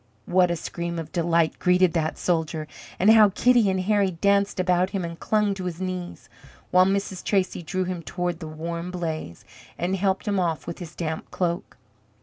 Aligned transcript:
What 0.25 0.49
a 0.49 0.55
scream 0.55 0.97
of 0.97 1.11
delight 1.11 1.59
greeted 1.59 1.93
that 1.93 2.17
soldier, 2.17 2.67
and 2.97 3.11
how 3.11 3.29
Kitty 3.29 3.69
and 3.69 3.79
Harry 3.81 4.09
danced 4.09 4.59
about 4.59 4.89
him 4.89 5.05
and 5.05 5.19
clung 5.19 5.53
to 5.53 5.65
his 5.65 5.79
knees, 5.79 6.27
while 6.71 6.87
Mrs. 6.87 7.23
Tracy 7.23 7.61
drew 7.61 7.83
him 7.83 8.01
toward 8.01 8.39
the 8.39 8.47
warm 8.47 8.89
blaze, 8.89 9.45
and 9.77 9.95
helped 9.95 10.27
him 10.27 10.39
off 10.39 10.65
with 10.65 10.79
his 10.79 10.95
damp 10.95 11.29
cloak! 11.29 11.77